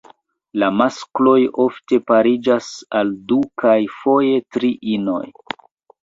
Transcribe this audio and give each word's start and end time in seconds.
La 0.61 0.67
maskloj 0.75 1.33
ofte 1.65 1.99
pariĝas 2.11 2.69
al 2.99 3.11
du 3.33 3.37
kaj 3.65 3.75
foje 3.97 4.39
tri 4.57 4.71
inoj. 4.95 5.21